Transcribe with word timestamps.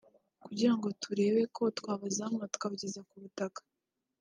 kugira 0.45 0.71
ngo 0.75 0.87
turebe 1.01 1.41
ko 1.55 1.63
twabazamura 1.77 2.51
tukabageza 2.53 2.99
ku 3.09 3.15
butaka 3.21 3.61